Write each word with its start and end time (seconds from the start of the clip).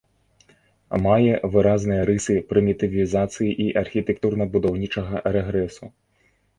Мае 1.05 1.33
выразныя 1.57 2.07
рысы 2.11 2.35
прымітывізацыі 2.53 3.55
і 3.67 3.71
архітэктурна-будаўнічага 3.85 5.27
рэгрэсу. 5.41 5.97